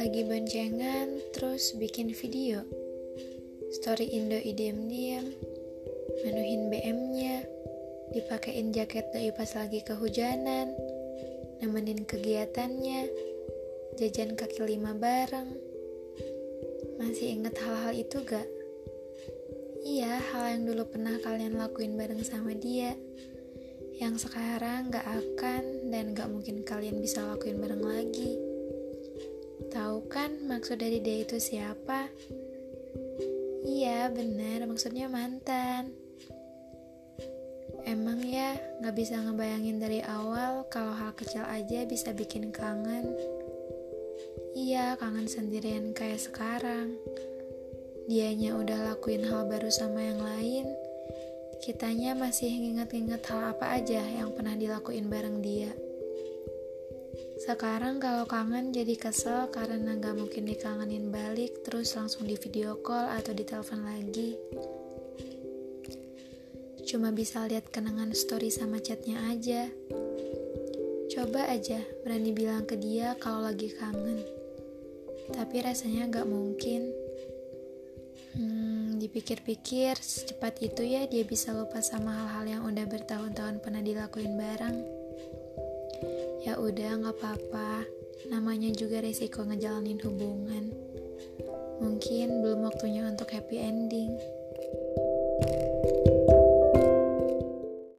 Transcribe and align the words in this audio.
Lagi 0.00 0.24
boncengan, 0.24 1.20
terus 1.36 1.76
bikin 1.76 2.16
video. 2.16 2.64
Story 3.76 4.08
Indo 4.08 4.40
idem-diem, 4.40 5.36
menuhin 6.24 6.72
BM-nya, 6.72 7.44
dipakein 8.16 8.72
jaket 8.72 9.12
doi 9.12 9.28
pas 9.36 9.52
lagi 9.52 9.84
kehujanan, 9.84 10.72
nemenin 11.60 12.08
kegiatannya, 12.08 13.12
jajan 14.00 14.32
kaki 14.32 14.64
lima 14.64 14.96
bareng. 14.96 15.60
Masih 16.96 17.36
inget 17.36 17.52
hal-hal 17.60 17.92
itu 17.92 18.16
gak? 18.24 18.48
Iya, 19.84 20.24
hal 20.32 20.56
yang 20.56 20.72
dulu 20.72 20.88
pernah 20.88 21.20
kalian 21.20 21.60
lakuin 21.60 22.00
bareng 22.00 22.24
sama 22.24 22.56
dia 22.56 22.96
yang 23.98 24.14
sekarang 24.14 24.94
gak 24.94 25.02
akan 25.02 25.90
dan 25.90 26.14
gak 26.14 26.30
mungkin 26.30 26.62
kalian 26.62 27.02
bisa 27.02 27.26
lakuin 27.26 27.58
bareng 27.58 27.82
lagi. 27.82 28.38
Tahu 29.74 30.06
kan 30.06 30.38
maksud 30.46 30.78
dari 30.78 31.02
dia 31.02 31.26
itu 31.26 31.42
siapa? 31.42 32.06
Iya, 33.66 34.08
benar, 34.14 34.70
maksudnya 34.70 35.10
mantan. 35.10 35.90
Emang 37.82 38.22
ya, 38.22 38.54
gak 38.86 38.94
bisa 38.94 39.18
ngebayangin 39.18 39.82
dari 39.82 40.00
awal 40.06 40.62
kalau 40.70 40.94
hal 40.94 41.10
kecil 41.18 41.42
aja 41.42 41.82
bisa 41.82 42.14
bikin 42.14 42.54
kangen. 42.54 43.12
Iya, 44.54 44.94
kangen 44.94 45.26
sendirian 45.26 45.90
kayak 45.90 46.22
sekarang. 46.22 46.94
Dianya 48.06 48.56
udah 48.56 48.94
lakuin 48.94 49.26
hal 49.26 49.44
baru 49.50 49.68
sama 49.68 50.00
yang 50.00 50.22
lain, 50.22 50.66
kitanya 51.58 52.14
masih 52.14 52.48
inget-inget 52.48 53.22
hal 53.26 53.54
apa 53.54 53.78
aja 53.78 54.02
yang 54.02 54.30
pernah 54.34 54.54
dilakuin 54.54 55.10
bareng 55.10 55.42
dia. 55.42 55.74
Sekarang 57.38 58.02
kalau 58.02 58.26
kangen 58.26 58.74
jadi 58.74 58.98
kesel 58.98 59.46
karena 59.54 59.94
gak 59.94 60.18
mungkin 60.18 60.42
dikangenin 60.42 61.14
balik 61.14 61.62
terus 61.62 61.94
langsung 61.94 62.26
di 62.26 62.34
video 62.34 62.78
call 62.82 63.14
atau 63.14 63.30
di 63.30 63.46
telepon 63.46 63.86
lagi. 63.86 64.34
Cuma 66.82 67.14
bisa 67.14 67.46
lihat 67.46 67.70
kenangan 67.70 68.10
story 68.10 68.50
sama 68.50 68.82
chatnya 68.82 69.22
aja. 69.30 69.70
Coba 71.14 71.46
aja 71.46 71.78
berani 72.02 72.34
bilang 72.34 72.66
ke 72.66 72.74
dia 72.74 73.14
kalau 73.22 73.46
lagi 73.46 73.70
kangen. 73.70 74.18
Tapi 75.30 75.56
rasanya 75.62 76.10
gak 76.10 76.26
mungkin. 76.26 76.90
Hmm, 78.34 78.67
dipikir-pikir 79.08 79.96
secepat 79.96 80.60
itu 80.60 80.84
ya 80.84 81.08
dia 81.08 81.24
bisa 81.24 81.56
lupa 81.56 81.80
sama 81.80 82.12
hal-hal 82.12 82.44
yang 82.44 82.62
udah 82.68 82.84
bertahun-tahun 82.84 83.64
pernah 83.64 83.80
dilakuin 83.80 84.36
bareng. 84.36 84.84
Ya 86.44 86.60
udah 86.60 87.00
nggak 87.00 87.16
apa-apa, 87.16 87.88
namanya 88.28 88.68
juga 88.68 89.00
resiko 89.00 89.48
ngejalanin 89.48 89.96
hubungan. 90.04 90.76
Mungkin 91.80 92.44
belum 92.44 92.68
waktunya 92.68 93.08
untuk 93.08 93.32
happy 93.32 93.56
ending. 93.56 94.12